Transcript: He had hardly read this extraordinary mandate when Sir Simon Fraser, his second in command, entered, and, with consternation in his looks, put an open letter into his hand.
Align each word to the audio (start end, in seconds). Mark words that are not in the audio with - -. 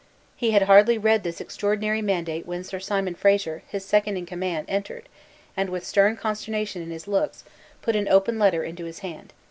He 0.35 0.49
had 0.49 0.63
hardly 0.63 0.97
read 0.97 1.21
this 1.21 1.39
extraordinary 1.39 2.01
mandate 2.01 2.47
when 2.47 2.63
Sir 2.63 2.79
Simon 2.79 3.13
Fraser, 3.13 3.61
his 3.67 3.85
second 3.85 4.17
in 4.17 4.25
command, 4.25 4.65
entered, 4.67 5.07
and, 5.55 5.69
with 5.69 5.93
consternation 6.19 6.81
in 6.81 6.89
his 6.89 7.07
looks, 7.07 7.43
put 7.83 7.95
an 7.95 8.07
open 8.09 8.39
letter 8.39 8.63
into 8.63 8.85
his 8.85 9.01
hand. 9.05 9.31